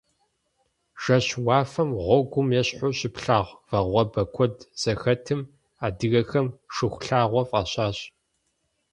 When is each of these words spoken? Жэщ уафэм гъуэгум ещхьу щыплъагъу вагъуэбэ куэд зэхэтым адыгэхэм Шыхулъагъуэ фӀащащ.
Жэщ 1.03 1.27
уафэм 1.45 1.89
гъуэгум 2.03 2.49
ещхьу 2.59 2.91
щыплъагъу 2.97 3.57
вагъуэбэ 3.69 4.23
куэд 4.33 4.55
зэхэтым 4.81 5.41
адыгэхэм 5.85 6.47
Шыхулъагъуэ 6.73 7.43
фӀащащ. 7.49 7.97